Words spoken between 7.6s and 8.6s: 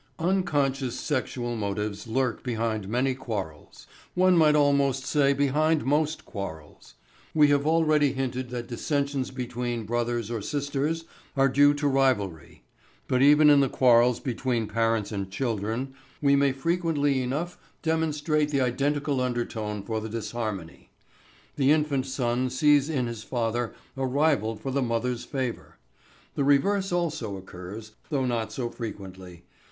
already hinted